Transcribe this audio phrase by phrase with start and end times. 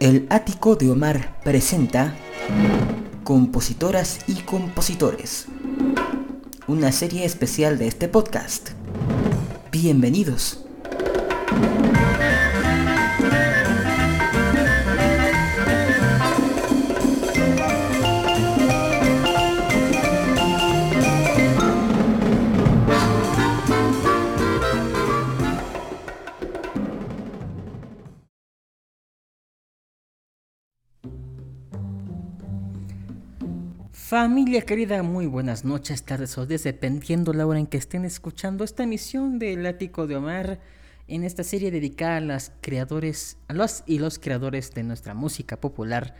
[0.00, 2.14] El Ático de Omar presenta
[3.24, 5.46] Compositoras y Compositores,
[6.68, 8.70] una serie especial de este podcast.
[9.72, 10.64] Bienvenidos.
[34.08, 38.64] Familia querida, muy buenas noches, tardes o días, dependiendo la hora en que estén escuchando
[38.64, 40.60] esta emisión del Ático de Omar
[41.08, 45.60] en esta serie dedicada a los creadores, a los y los creadores de nuestra música
[45.60, 46.14] popular,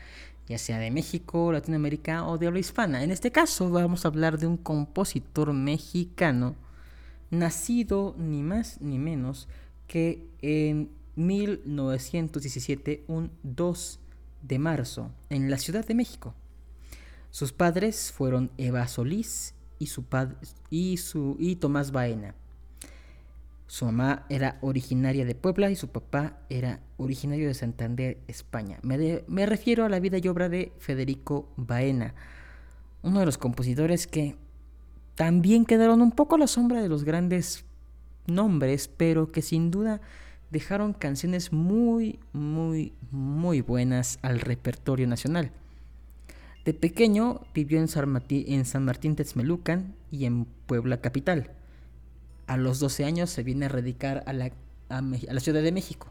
[0.47, 3.03] ya sea de México, Latinoamérica o de habla hispana.
[3.03, 6.57] En este caso vamos a hablar de un compositor mexicano
[7.31, 9.49] nacido ni más ni menos
[9.87, 13.99] que en 1917, un 2
[14.43, 16.35] de marzo, en la Ciudad de México.
[17.31, 20.05] Sus padres fueron Eva Solís y, su
[20.71, 22.35] y, su, y Tomás Baena.
[23.67, 28.79] Su mamá era originaria de Puebla y su papá era originario de Santander, España.
[28.83, 32.15] Me, me, refiero a la vida y obra de Federico Baena,
[33.03, 34.37] uno de los compositores que
[35.15, 37.65] también quedaron un poco a la sombra de los grandes
[38.27, 40.01] nombres, pero que sin duda
[40.51, 45.53] dejaron canciones muy, muy, muy buenas al repertorio nacional.
[46.69, 48.95] De pequeño vivió en San Martín, en San
[50.11, 51.51] y en Puebla capital.
[52.47, 54.53] A los 12 años se viene a radicar a la,
[54.91, 56.09] a la Ciudad de México.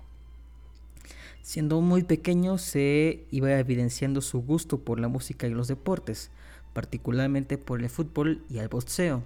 [1.43, 6.31] Siendo muy pequeño se iba evidenciando su gusto por la música y los deportes,
[6.73, 9.21] particularmente por el fútbol y el boxeo.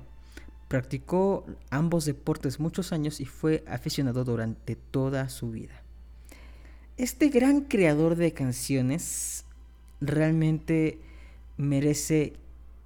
[0.67, 5.81] Practicó ambos deportes muchos años y fue aficionado durante toda su vida.
[6.97, 9.45] Este gran creador de canciones
[10.01, 10.99] realmente
[11.57, 12.33] merece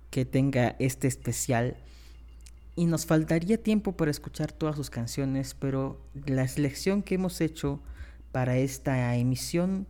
[0.09, 1.77] que tenga este especial.
[2.75, 7.81] Y nos faltaría tiempo para escuchar todas sus canciones, pero la selección que hemos hecho
[8.31, 9.87] para esta emisión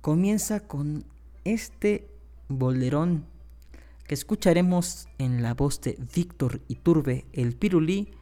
[0.00, 1.04] comienza con
[1.44, 2.08] este
[2.48, 3.26] bolerón
[4.06, 8.12] que escucharemos en la voz de Víctor Iturbe, el Pirulí,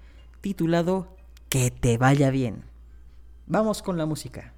[0.40, 1.16] titulado
[1.48, 2.64] Que te vaya bien.
[3.46, 4.54] Vamos con la música.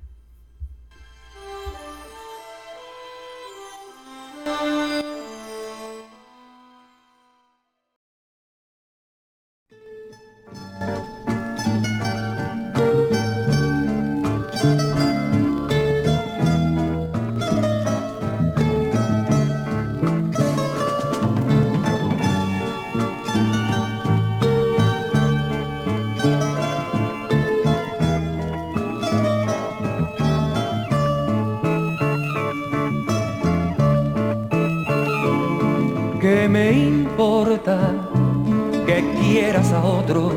[39.72, 40.30] A otro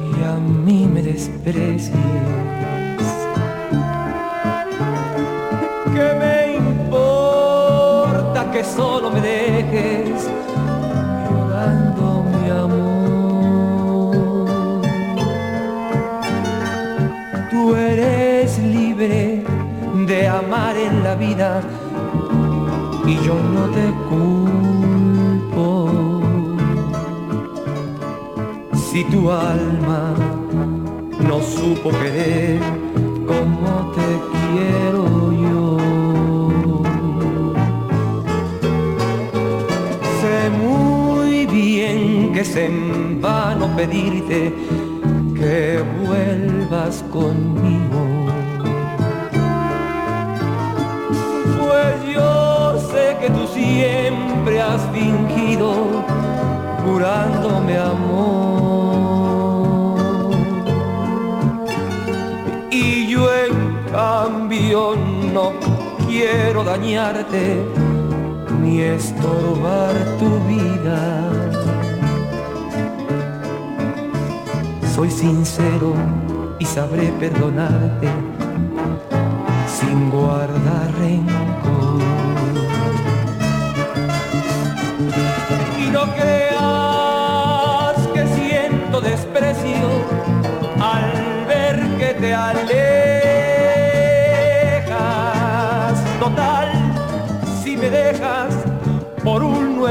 [0.00, 1.90] y a mí me desprecies.
[5.94, 10.28] ¿Qué me importa que solo me dejes
[11.28, 12.92] llorando mi amor?
[17.50, 19.42] Tú eres libre
[20.06, 21.62] de amar en la vida
[23.06, 24.31] y yo no te si
[29.12, 30.14] tu alma
[31.28, 32.58] no supo querer
[33.26, 35.04] como te quiero
[35.44, 35.76] yo.
[40.20, 44.54] Sé muy bien que es en vano pedirte
[45.34, 48.00] que vuelvas conmigo.
[51.60, 55.68] Pues yo sé que tú siempre has fingido
[56.82, 58.51] jurándome amor.
[64.52, 64.94] Cambio
[65.32, 65.52] no
[66.06, 67.64] quiero dañarte
[68.60, 71.30] ni estorbar tu vida.
[74.94, 75.94] Soy sincero
[76.58, 78.08] y sabré perdonarte
[79.66, 81.51] sin guardar rencor.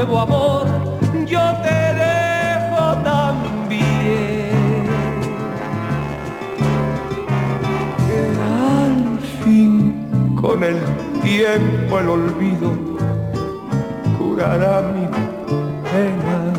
[0.04, 0.66] nuevo amor
[1.26, 4.50] yo te dejo también.
[8.42, 10.78] al fin, con el
[11.22, 12.72] tiempo el olvido
[14.18, 15.06] curará mi
[15.92, 16.52] pena.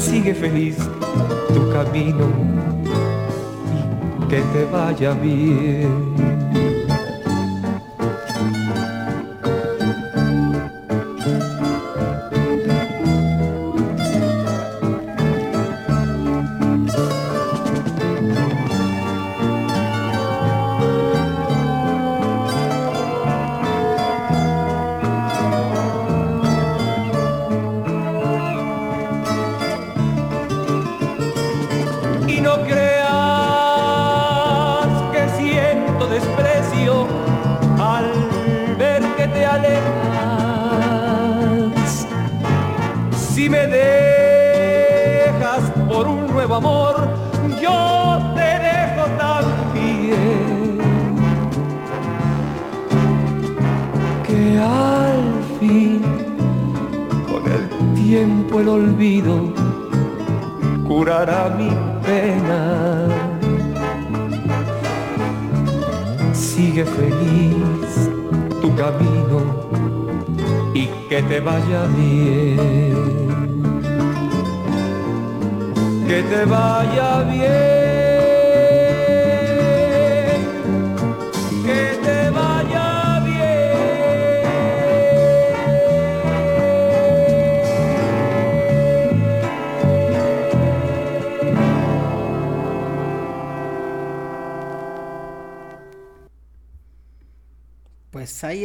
[0.00, 0.78] Sigue feliz
[1.52, 2.26] tu camino
[4.22, 6.45] y que te vaya bien.
[45.88, 47.08] Por un nuevo amor,
[47.60, 50.78] yo te dejo también.
[54.26, 56.02] Que al fin
[57.30, 59.52] con el tiempo el olvido
[60.88, 61.70] curará mi
[62.04, 63.06] pena.
[66.32, 68.10] Sigue feliz
[68.60, 69.65] tu camino
[71.06, 72.96] y que te vaya bien.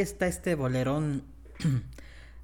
[0.02, 1.24] está este bolerón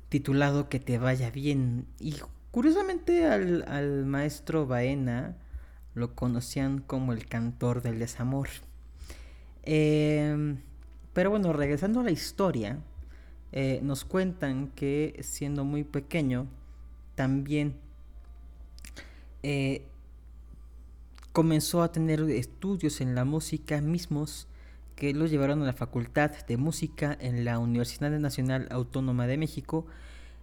[0.09, 1.86] titulado Que te vaya bien.
[2.00, 2.15] Y
[2.51, 5.38] curiosamente al, maestro Baena
[5.94, 8.50] lo conocían como el cantor del desamor.
[9.63, 10.59] Em,
[11.13, 12.80] pero bueno, regresando a la historia,
[13.51, 16.48] eh, nos cuentan que siendo muy pequeño,
[17.15, 17.75] también
[19.44, 19.86] eh,
[21.33, 24.48] comenzó a tener estudios en la música mismos
[24.97, 29.85] que lo llevaron a la Facultad de Música en la Universidad Nacional Autónoma de México,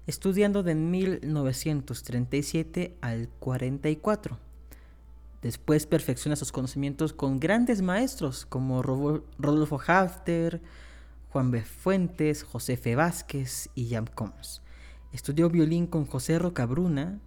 [0.06, 4.38] estudiando de 1937 al 44.
[5.42, 10.62] Después perfecciona sus conocimientos con grandes maestros como Rodolfo Hafter,
[11.30, 11.62] Juan B.
[11.62, 12.94] Fuentes, José F.
[12.94, 14.62] Vázquez y Jan Combs.
[15.12, 17.18] Estudió violín con José Rocabruna,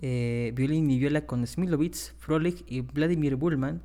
[0.00, 3.82] eh, violín y viola con Smilovitz, Frolich y Vladimir Bullman,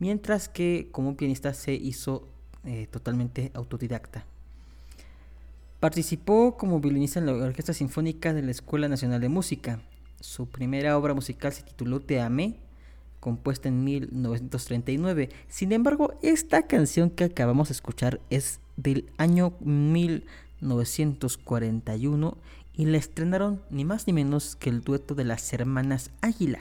[0.00, 2.26] mientras que como pianista se hizo
[2.64, 4.24] eh, totalmente autodidacta.
[5.80, 9.80] Participó como violinista en la Orquesta Sinfónica de la Escuela Nacional de Música.
[10.20, 12.56] Su primera obra musical se tituló Te Amé,
[13.18, 15.30] compuesta en 1939.
[15.48, 22.36] Sin embargo, esta canción que acabamos de escuchar es del año 1941
[22.74, 26.60] y la estrenaron ni más ni menos que el dueto de las hermanas Águila,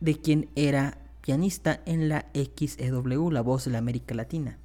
[0.00, 4.58] de quien era pianista en la XEW, la voz de la América Latina.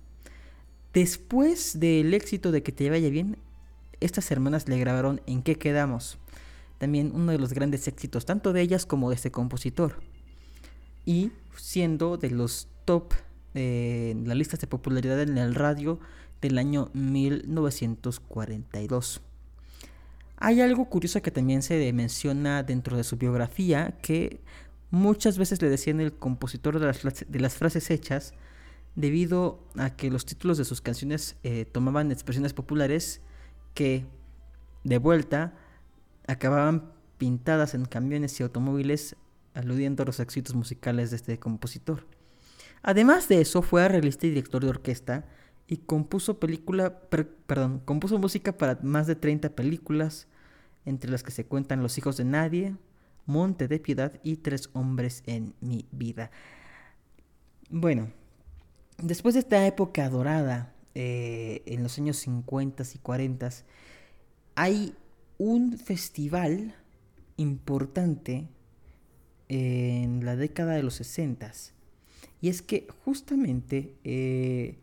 [0.94, 3.38] Después del éxito de Que te vaya bien,
[4.00, 6.18] estas hermanas le grabaron En qué quedamos,
[6.80, 10.02] también uno de los grandes éxitos tanto de ellas como de este compositor,
[11.06, 13.14] y siendo de los top
[13.54, 16.00] en las listas de popularidad en el radio
[16.42, 19.22] del año 1942.
[20.38, 24.40] Hay algo curioso que también se menciona dentro de su biografía, que
[24.90, 28.34] muchas veces le decían el compositor de las, de las frases hechas,
[28.96, 33.22] debido a que los títulos de sus canciones eh, tomaban expresiones populares
[33.74, 34.06] que,
[34.84, 35.54] de vuelta,
[36.28, 39.16] acababan pintadas en camiones y automóviles
[39.54, 42.06] aludiendo a los éxitos musicales de este compositor.
[42.82, 45.26] Además de eso, fue arreglista y director de orquesta
[45.68, 47.00] y compuso película,
[47.46, 50.28] perdón, compuso música para más de 30 películas,
[50.86, 52.76] entre las que se cuentan Los hijos de nadie,
[53.26, 56.32] Monte de Piedad y Tres hombres en mi vida.
[57.70, 58.10] Bueno,
[59.02, 63.50] después de esta época dorada, eh, en los años 50 y 40,
[64.56, 64.96] hay
[65.38, 66.76] un festival
[67.38, 68.48] importante
[69.48, 71.52] en la década de los 60
[72.42, 74.78] y es que justamente eh,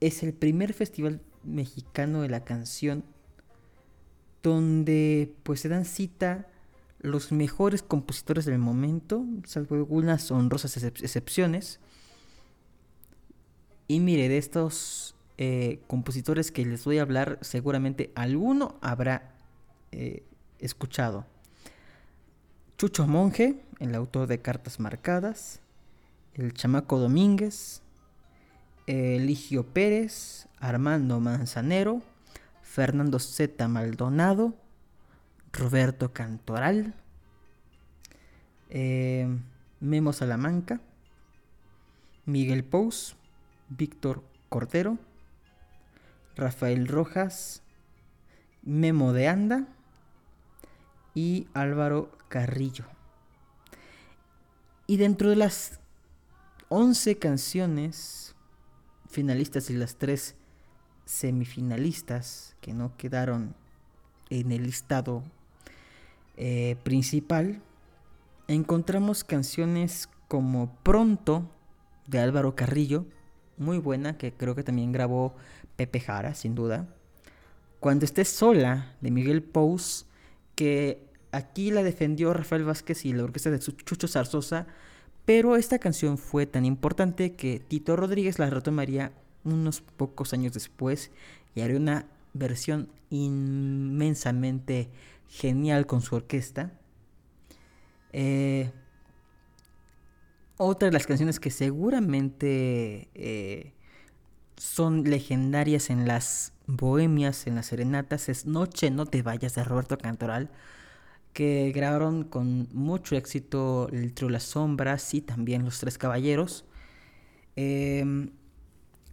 [0.00, 3.04] es el primer festival mexicano de la canción
[4.42, 6.48] donde pues se dan cita
[7.00, 11.80] los mejores compositores del momento, salvo algunas honrosas excepciones,
[13.86, 19.34] y mire, de estos eh, compositores que les voy a hablar, seguramente alguno habrá
[19.92, 20.22] eh,
[20.58, 21.26] escuchado.
[22.78, 25.60] Chucho Monje, el autor de Cartas Marcadas.
[26.34, 27.82] el Chamaco Domínguez,
[28.86, 32.02] Eligio Pérez, Armando Manzanero,
[32.62, 33.68] Fernando Z.
[33.68, 34.54] Maldonado,
[35.52, 36.94] Roberto Cantoral,
[38.70, 39.28] eh,
[39.80, 40.80] Memo Salamanca,
[42.26, 43.16] Miguel Pous,
[43.68, 44.98] Víctor Cordero,
[46.36, 47.62] Rafael Rojas,
[48.62, 49.66] Memo de Anda
[51.14, 52.84] y Álvaro Carrillo.
[54.86, 55.80] Y dentro de las
[56.68, 58.34] 11 canciones
[59.08, 60.34] finalistas y las 3
[61.04, 63.54] semifinalistas que no quedaron
[64.30, 65.22] en el listado
[66.36, 67.62] eh, principal,
[68.48, 71.48] encontramos canciones como Pronto
[72.06, 73.06] de Álvaro Carrillo,
[73.56, 75.34] muy buena, que creo que también grabó
[75.76, 76.88] Pepe Jara, sin duda.
[77.80, 80.06] Cuando estés sola, de Miguel Pous,
[80.54, 84.66] que aquí la defendió Rafael Vázquez y la orquesta de Chucho Zarzosa,
[85.24, 89.12] pero esta canción fue tan importante que Tito Rodríguez la retomaría
[89.44, 91.10] unos pocos años después
[91.54, 94.88] y haría una versión inmensamente
[95.28, 96.72] genial con su orquesta.
[98.12, 98.70] Eh,
[100.56, 103.72] otra de las canciones que seguramente eh,
[104.56, 109.98] son legendarias en las bohemias, en las serenatas, es Noche no te vayas de Roberto
[109.98, 110.50] Cantoral,
[111.32, 116.64] que grabaron con mucho éxito el trío Las Sombras y también Los Tres Caballeros.
[117.56, 118.30] Em,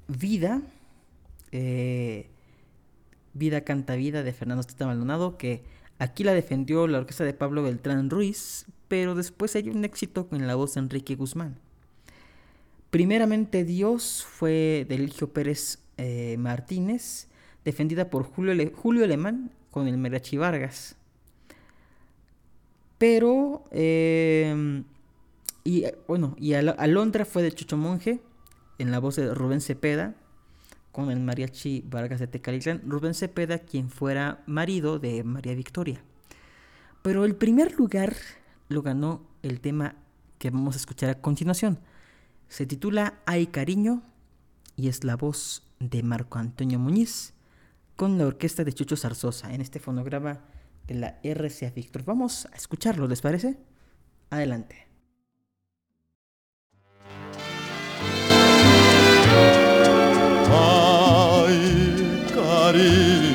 [0.07, 0.61] vida,
[1.51, 2.29] eh,
[3.33, 5.63] Vida canta vida de Fernando Tita Maldonado, que
[5.99, 10.45] aquí la defendió la orquesta de Pablo Beltrán Ruiz, pero después hay un éxito con
[10.45, 11.57] la voz de Enrique Guzmán.
[12.89, 17.29] Primeramente Dios fue de Eligio Pérez eh, Martínez,
[17.63, 20.97] defendida por Julio, Julio Alemán con el Merachi Vargas.
[22.97, 24.83] Pero, em,
[25.63, 28.19] y bueno, y Alondra fue de Chucho Monje,
[28.77, 30.15] en la voz de Rubén Cepeda,
[30.91, 32.81] con el mariachi Vargas de Tecalitlán.
[32.85, 36.03] Rubén Cepeda, quien fuera marido de María Victoria.
[37.01, 38.17] Pero el primer lugar
[38.71, 39.95] lo ganó el tema
[40.39, 41.79] que vamos a escuchar a continuación.
[42.47, 44.03] Se titula Hay cariño
[44.75, 47.33] y es la voz de Marco Antonio Muñiz
[47.95, 50.41] con la orquesta de Chucho Zarzosa en este fonograma
[50.87, 52.03] de la RCA Victor.
[52.03, 53.57] Vamos a escucharlo, ¿les parece?
[54.29, 54.87] Adelante.
[60.49, 63.30] Ay, cariño.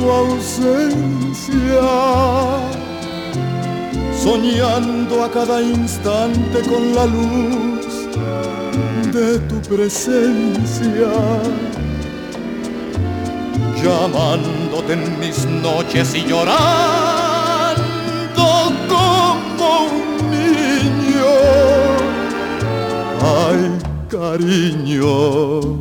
[0.00, 1.88] Tu ausencia,
[4.22, 8.08] soñando a cada instante con la luz
[9.12, 11.12] de tu presencia,
[13.82, 17.20] llamándote en mis noches y llorando
[23.22, 23.78] ay
[24.08, 25.78] cariño,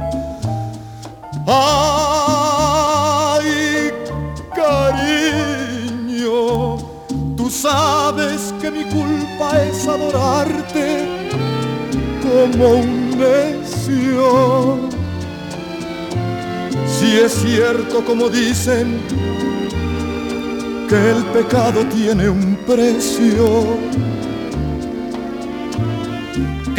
[1.47, 1.98] ay
[9.57, 11.07] es adorarte
[12.21, 14.89] como un necio.
[16.87, 19.01] Si es cierto como dicen
[20.89, 23.77] que el pecado tiene un precio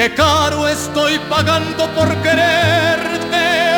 [0.00, 3.76] Qué caro estoy pagando por quererte,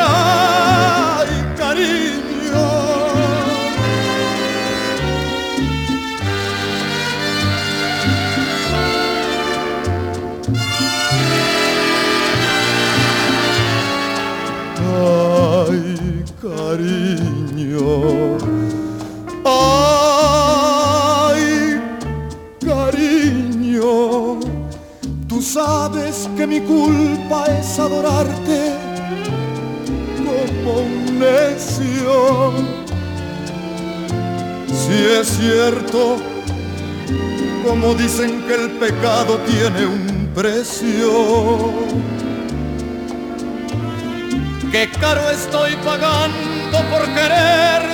[15.55, 18.33] Ay cariño.
[25.53, 28.73] sabes que mi culpa es adorarte
[30.17, 32.53] como un necio.
[34.67, 36.17] Si es cierto,
[37.67, 41.71] como dicen que el pecado tiene un precio.
[44.71, 47.93] Qué caro estoy pagando por quererte.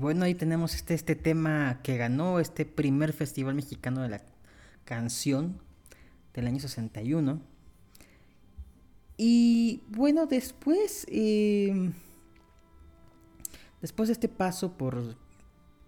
[0.00, 4.22] Bueno, ahí tenemos este, este tema que ganó este primer Festival Mexicano de la
[4.86, 5.60] Canción
[6.32, 7.40] del año 61.
[9.18, 11.92] Y bueno, después, em,
[13.82, 15.16] después de este paso por,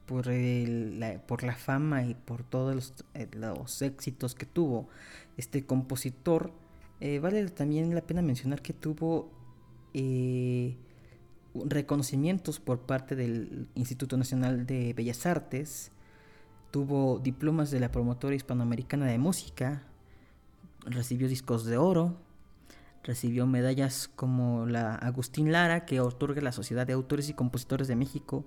[0.05, 4.91] por, la, por la fama y por todos los, eh, éxitos que tuvo
[5.39, 6.53] este compositor,
[7.01, 9.31] eh, vale también la pena mencionar que tuvo
[9.95, 10.77] eh,
[11.55, 15.93] reconocimientos por parte del Instituto Nacional de Bellas Artes,
[16.71, 19.83] tuvo diplomas de la promotora hispanoamericana de música,
[20.85, 22.17] recibió discos de oro,
[23.05, 27.97] recibió medallas como la Agustín Lara que otorga la Sociedad de Autores y Compositores de
[27.97, 28.45] México,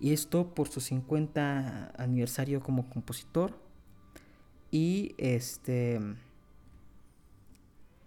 [0.00, 3.58] y esto por su 50 aniversario como compositor.
[4.70, 6.00] Y este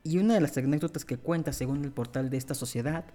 [0.04, 3.06] y una de las anécdotas que cuenta según el portal de esta sociedad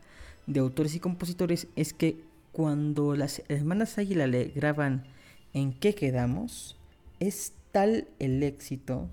[0.48, 5.04] de autores y compositores es que cuando las hermanas Águila le graban
[5.52, 6.76] en qué quedamos,
[7.20, 9.08] es tal el éxito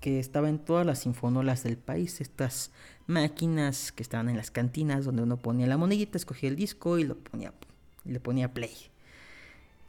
[0.00, 2.70] que estaba en todas las sinfonolas del país, estas
[3.06, 7.04] máquinas que estaban en las cantinas donde uno ponía la monedita, escogía el disco y
[7.04, 7.52] lo ponía,
[8.04, 8.74] le ponía play.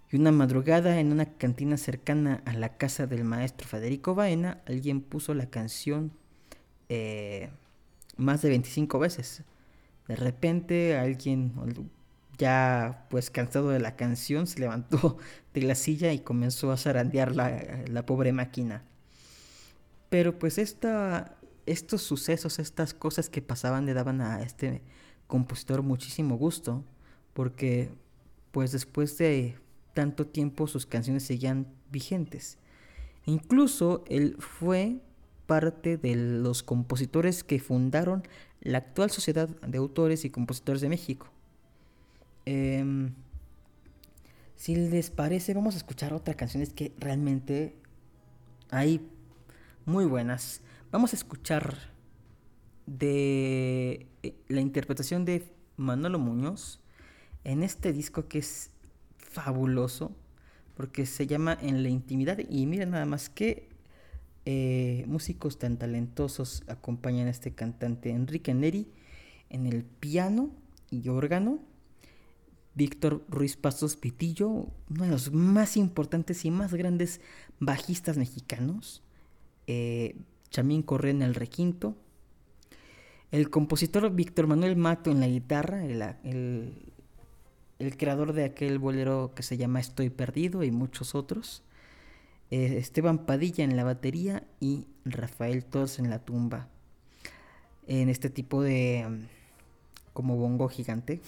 [0.09, 5.01] Y una madrugada en una cantina cercana a la casa del maestro Federico Baena, alguien
[5.01, 6.11] puso la canción
[6.89, 7.49] eh,
[8.17, 9.43] más de 25 veces.
[10.11, 11.53] De repente alguien
[12.37, 15.17] ya pues cansado de la canción se levantó
[15.53, 18.83] de la silla y comenzó a zarandear la, la pobre máquina.
[20.09, 24.81] Pero pues esta, estos sucesos, estas cosas que pasaban le daban a este
[25.27, 26.83] compositor muchísimo gusto,
[27.31, 27.89] porque
[28.51, 29.57] pues después de
[29.93, 32.57] tanto tiempo sus canciones seguían vigentes.
[33.23, 34.99] Incluso él fue
[35.45, 38.23] parte de los compositores que fundaron
[38.61, 41.27] la actual Sociedad de Autores y Compositores de México.
[42.45, 43.13] Em,
[44.55, 47.75] si les parece, vamos a escuchar otra canción que realmente
[48.69, 49.01] hay
[49.85, 50.61] muy buenas.
[50.91, 51.77] Vamos a escuchar
[52.85, 56.79] de eh, la interpretación de Manolo Muñoz
[57.43, 58.69] en este disco que es
[59.17, 60.11] fabuloso
[60.75, 63.70] porque se llama En la intimidad y miren nada más que
[64.45, 68.87] eh, músicos tan talentosos acompañan a este cantante Enrique Neri
[69.49, 70.51] en el piano
[70.89, 71.59] y órgano.
[72.73, 74.47] Víctor Ruiz Pasos Pitillo,
[74.89, 77.19] uno de los más importantes y más grandes
[77.59, 79.03] bajistas mexicanos.
[79.67, 80.15] Eh,
[80.49, 81.95] Chamín Correa en el requinto.
[83.31, 86.73] El compositor Víctor Manuel Mato en la guitarra, el,
[87.79, 91.63] el, creador de aquel bolero que se llama Estoy Perdido y muchos otros.
[92.51, 96.67] Eh, Esteban Padilla en la batería y Rafael Tos en la tumba.
[97.87, 99.25] En este tipo de mm,
[100.13, 101.21] como bongo gigante.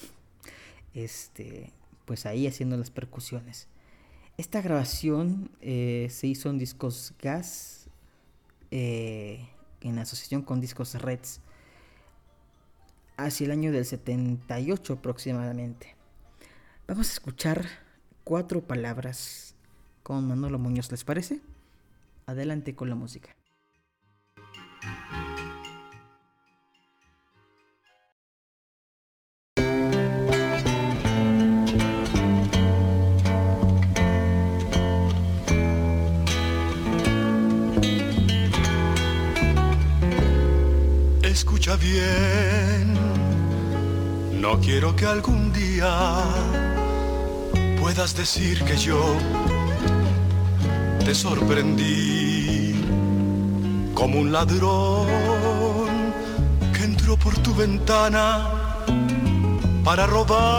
[0.93, 1.71] Este,
[2.05, 3.67] pues ahí haciendo las percusiones.
[4.37, 7.87] Esta grabación eh, se hizo en discos gas
[8.71, 9.47] eh,
[9.81, 11.39] en asociación con discos Reds
[13.17, 15.95] hacia el año del 78 aproximadamente.
[16.87, 17.65] Vamos a escuchar
[18.23, 19.52] cuatro palabras
[20.03, 21.39] con Manolo Muñoz, ¿les parece?
[22.25, 23.35] Adelante con la música.
[41.23, 42.93] Escucha bien,
[44.39, 46.21] no quiero que algún día
[47.79, 49.17] puedas decir que yo
[51.05, 52.75] te sorprendí
[53.93, 55.07] como un ladrón
[56.73, 58.47] que entró por tu ventana
[59.83, 60.55] para robarte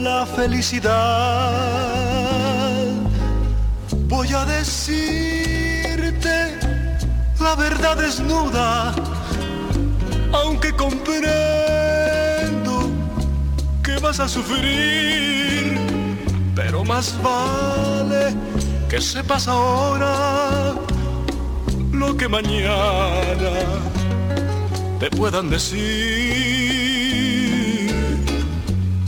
[0.00, 1.52] la felicidad.
[4.06, 6.28] Voy a decirte
[7.40, 8.94] la verdad desnuda,
[10.32, 11.28] aunque comprendo
[13.82, 15.87] que vas a sufrir
[16.78, 18.36] pero más vale
[18.88, 20.76] que sepas ahora
[21.92, 23.50] lo que mañana
[25.00, 25.80] te puedan decir.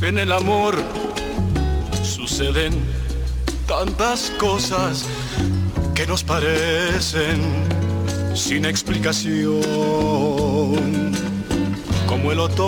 [0.03, 0.75] En el amor
[2.03, 2.73] suceden
[3.69, 5.05] tantas cosas
[5.95, 7.41] que nos parecen
[8.35, 9.61] sin explicación,
[12.09, 12.65] como el otoño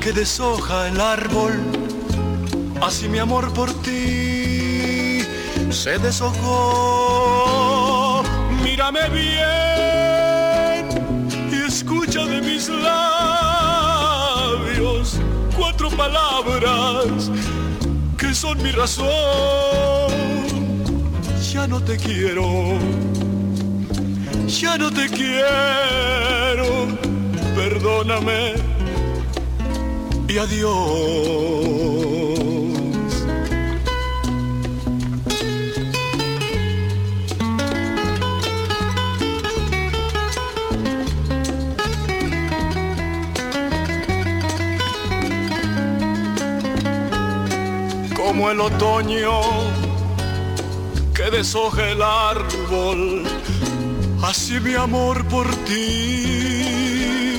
[0.00, 1.81] que deshoja el árbol
[2.82, 5.20] así mi amor por ti
[5.70, 7.42] se deshojó.
[8.62, 9.38] Mírame bien
[11.50, 14.00] y escucha de mis labios
[15.56, 17.30] cuatro palabras
[18.18, 19.06] que son mi razón.
[21.52, 22.78] Ya no te quiero,
[24.46, 26.88] ya no te quiero,
[27.54, 28.54] perdóname
[30.28, 31.81] y adiós.
[48.32, 49.40] Como el otoño
[51.14, 53.24] que deshoja el árbol,
[54.22, 57.36] así mi amor por ti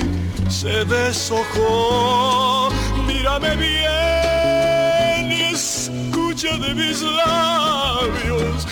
[0.48, 2.68] se deshojó.
[3.08, 8.68] Mírame bien y escucha de mis labios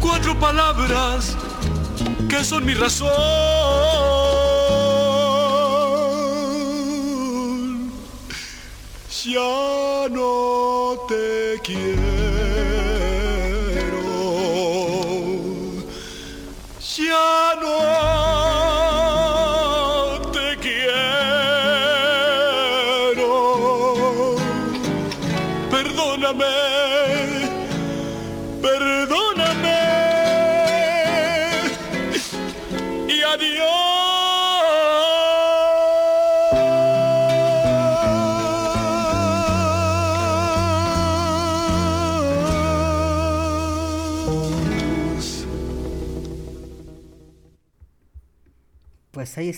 [0.00, 1.36] cuatro palabras
[2.28, 4.53] que son mi razón.
[9.24, 13.03] Ya no te quiero.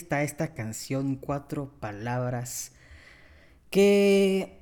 [0.07, 2.71] Está esta canción, cuatro palabras,
[3.69, 4.61] que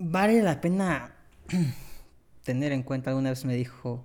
[0.00, 1.14] vale la pena
[2.44, 3.10] tener en cuenta.
[3.10, 4.04] Alguna vez me dijo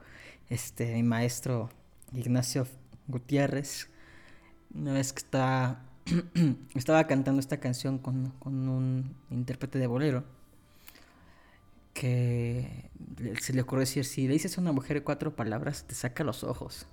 [0.52, 1.72] este mi maestro
[2.14, 2.68] Ignacio
[3.08, 3.90] Gutiérrez,
[4.76, 5.84] una vez que estaba,
[6.76, 10.26] estaba cantando esta canción con, con un intérprete de bolero,
[11.96, 12.92] que
[13.42, 16.44] se le ocurrió decir, si le dices a una mujer cuatro palabras, te saca los
[16.44, 16.86] ojos.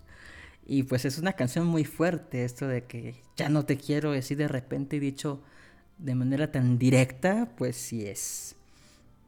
[0.67, 4.19] Y pues es una canción muy fuerte esto de que ya no te quiero, y
[4.19, 5.43] así de repente dicho
[5.99, 8.57] de manera tan directa, pues sí es.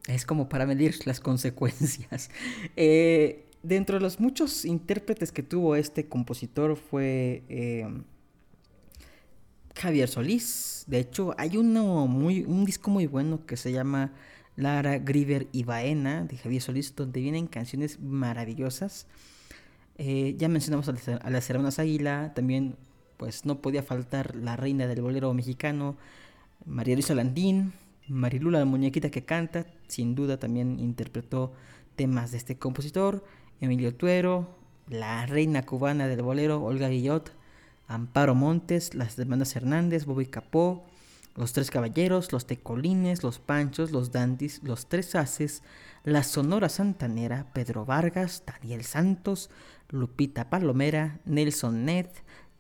[0.07, 2.31] Es como para medir las consecuencias.
[2.77, 7.87] Eh, dentro de los muchos intérpretes que tuvo este compositor fue eh,
[9.75, 10.85] Javier Solís.
[10.87, 14.12] De hecho, hay uno muy, un disco muy bueno que se llama
[14.57, 19.07] Lara, Griver y Baena de Javier Solís, donde vienen canciones maravillosas.
[19.96, 22.76] Eh, ya mencionamos a las, hermanas Águila, también
[23.16, 25.96] pues no podía faltar la reina del bolero mexicano,
[26.66, 27.72] María Luisa Landín,
[28.09, 31.52] Marilula la muñequita que canta, sin duda también interpretó
[31.96, 33.24] temas de este compositor,
[33.61, 34.48] Emilio Tuero,
[34.88, 37.33] la reina cubana del bolero, Olga Guillot,
[37.87, 40.85] Amparo Montes, las hermanas Hernández, Bobby Capó,
[41.37, 45.62] los Tres Caballeros, los Tecolines, los Panchos, los Dandis, los Tres Haces,
[46.05, 49.51] la Sonora Santanera, Pedro Vargas, Daniel Santos,
[49.88, 52.07] Lupita Palomera, Nelson Ned,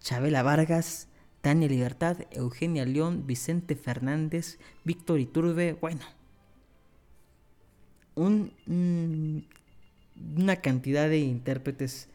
[0.00, 1.08] Chabela Vargas,
[1.40, 6.00] Tania Libertad, Eugenia León, Vicente Fernández, Víctor Iturbe, bueno,
[8.14, 12.08] un, mm, una cantidad de intérpretes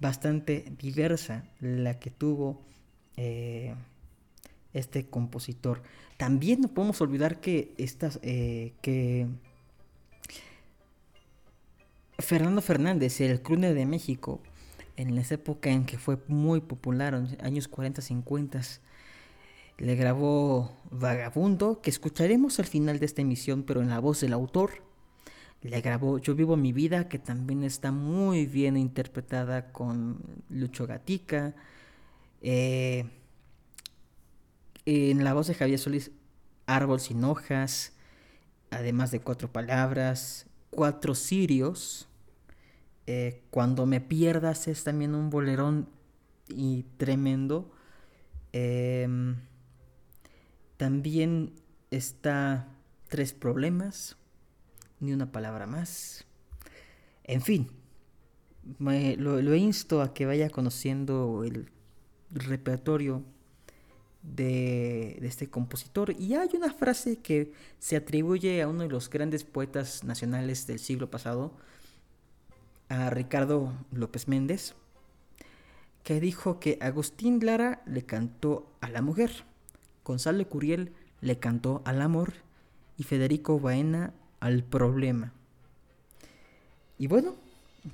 [0.00, 2.62] bastante diversa la que tuvo
[3.16, 3.74] eh,
[4.78, 5.82] este compositor.
[6.16, 9.26] También no podemos olvidar que estas eh, que
[12.18, 14.40] Fernando Fernández, el crooner de México,
[14.96, 18.62] en esa época en que fue muy popular, en años 40, 50,
[19.78, 24.32] le grabó Vagabundo, que escucharemos al final de esta emisión, pero en la voz del
[24.32, 24.82] autor.
[25.62, 31.54] Le grabó Yo vivo mi vida, que también está muy bien interpretada con Lucho Gatica.
[32.40, 33.04] Eh,
[34.86, 36.12] en la voz de Javier Solís,
[36.66, 37.94] Árbol sin hojas,
[38.70, 42.08] además de cuatro palabras, cuatro cirios.
[43.06, 45.88] Eh, Cuando me pierdas es también un bolerón
[46.48, 47.70] y tremendo.
[48.52, 49.36] Em,
[50.76, 51.52] también
[51.90, 52.68] está
[53.08, 54.16] Tres Problemas,
[55.00, 56.26] ni una palabra más.
[57.24, 57.70] En fin,
[58.78, 61.70] me- lo, lo insto a que vaya conociendo el
[62.30, 63.22] repertorio
[64.34, 66.14] de, este compositor.
[66.18, 70.78] Y hay una frase que se atribuye a uno de los grandes poetas nacionales del
[70.78, 71.52] siglo pasado,
[72.88, 74.74] a Ricardo López Méndez,
[76.04, 79.44] que dijo que Agustín Lara le cantó a la mujer,
[80.04, 82.34] Gonzalo Curiel le cantó al amor
[82.96, 85.32] y Federico Baena al problema.
[86.98, 87.34] Y bueno,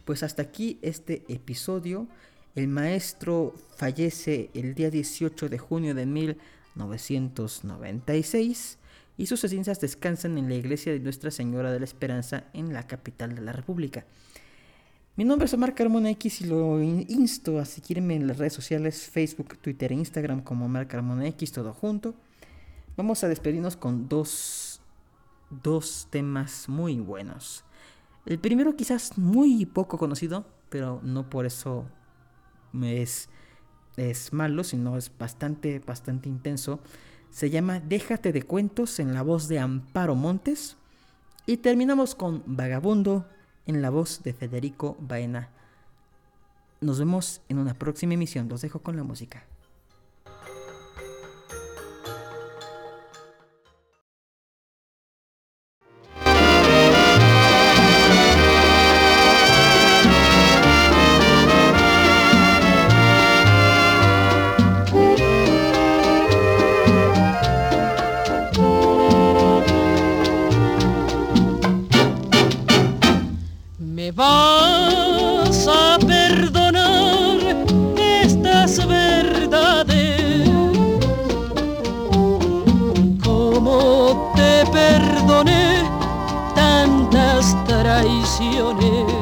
[0.05, 2.07] pues hasta aquí este episodio.
[2.55, 8.77] El maestro fallece el día 18 de junio de 1996
[9.17, 12.87] y sus cenizas descansan en la iglesia de Nuestra Señora de la Esperanza en la
[12.87, 14.05] capital de la República.
[15.17, 19.09] Mi nombre es Omar Carmona X y lo insto a seguirme en las redes sociales
[19.09, 22.15] Facebook, Twitter e Instagram como Omar Carmona X, todo junto.
[22.99, 24.83] Vamos a despedirnos con dos,
[25.63, 27.65] dos temas muy buenos.
[28.27, 31.87] El primero quizás muy poco conocido, pero no por eso
[32.83, 33.29] es,
[33.97, 36.81] es malo, sino es bastante, bastante intenso.
[37.31, 40.77] Se llama Déjate de cuentos en la voz de Amparo Montes.
[41.47, 43.27] Y terminamos con Vagabundo
[43.67, 45.49] en la voz de Federico Baena.
[46.81, 48.49] Nos vemos en una próxima emisión.
[48.49, 49.45] Los dejo con la música.
[87.93, 89.22] ないしよね。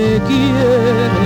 [0.00, 1.19] me quiere.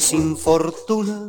[0.00, 1.28] Sin fortuna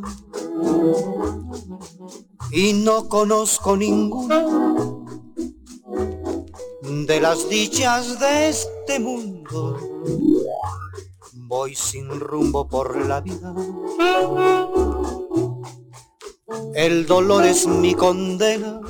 [2.52, 4.46] y no conozco ninguna
[6.82, 9.76] de las dichas de este mundo.
[11.48, 13.52] Voy sin rumbo por la vida.
[16.74, 18.80] El dolor es mi condena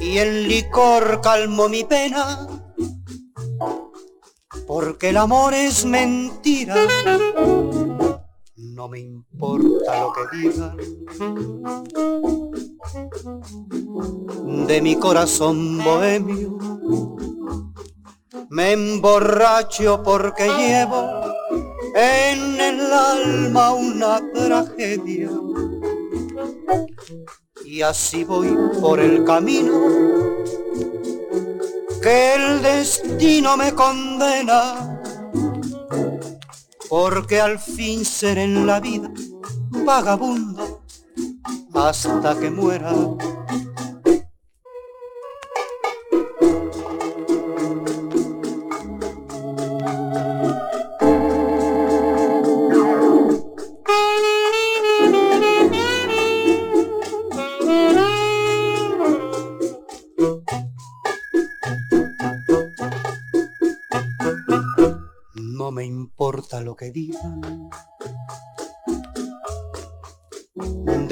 [0.00, 2.47] y el licor calmó mi pena
[4.98, 6.74] porque el amor es mentira.
[8.56, 10.76] No me importa lo que digan
[14.66, 16.58] de mi corazón bohemio.
[18.50, 21.22] Me emborracho porque llevo
[21.94, 25.30] en el alma una tragedia.
[27.64, 28.48] Y así voy
[28.80, 30.18] por el camino
[32.00, 34.87] que el destino me condena,
[36.88, 39.10] porque al fin seré en la vida
[39.70, 40.82] vagabundo
[41.74, 42.92] hasta que muera.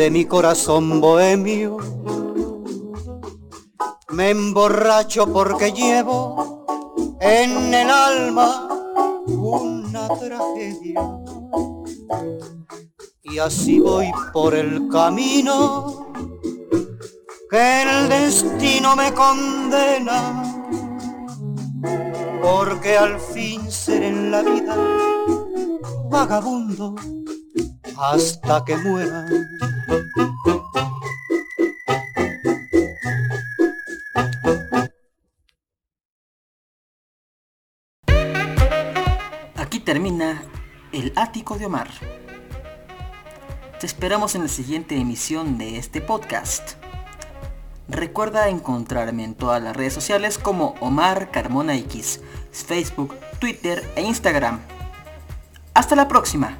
[0.06, 1.78] De mi corazón bohemio.
[4.10, 6.64] Me emborracho porque llevo
[7.20, 8.68] en el alma
[9.26, 11.00] una tragedia.
[13.24, 16.12] Y así voy por el camino
[17.50, 20.44] que el destino me condena.
[22.40, 24.76] Porque al fin seré en la vida
[26.08, 26.94] vagabundo
[27.98, 29.26] hasta que muera.
[39.56, 40.42] Aquí termina
[40.92, 41.88] el ático de Omar.
[43.78, 46.72] Te esperamos en la siguiente emisión de este podcast.
[47.88, 52.20] Recuerda encontrarme en todas las redes sociales como Omar Carmona X,
[52.50, 54.60] Facebook, Twitter e Instagram.
[55.74, 56.58] Hasta la próxima.